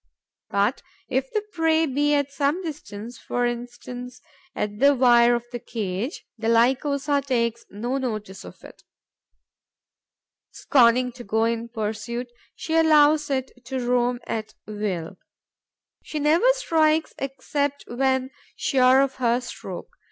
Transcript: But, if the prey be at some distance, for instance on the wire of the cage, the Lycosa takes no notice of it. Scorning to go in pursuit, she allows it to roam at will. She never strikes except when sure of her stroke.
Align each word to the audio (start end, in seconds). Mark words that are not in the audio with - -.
But, 0.49 0.81
if 1.09 1.31
the 1.31 1.43
prey 1.53 1.85
be 1.85 2.15
at 2.15 2.31
some 2.31 2.63
distance, 2.63 3.19
for 3.19 3.45
instance 3.45 4.19
on 4.55 4.77
the 4.79 4.95
wire 4.95 5.35
of 5.35 5.45
the 5.51 5.59
cage, 5.59 6.25
the 6.39 6.49
Lycosa 6.49 7.21
takes 7.21 7.65
no 7.69 7.99
notice 7.99 8.43
of 8.43 8.63
it. 8.63 8.81
Scorning 10.49 11.11
to 11.11 11.23
go 11.23 11.43
in 11.45 11.69
pursuit, 11.69 12.31
she 12.55 12.73
allows 12.75 13.29
it 13.29 13.51
to 13.65 13.87
roam 13.87 14.19
at 14.25 14.55
will. 14.65 15.17
She 16.01 16.17
never 16.19 16.47
strikes 16.53 17.13
except 17.19 17.83
when 17.87 18.31
sure 18.55 19.01
of 19.01 19.13
her 19.17 19.39
stroke. 19.39 19.91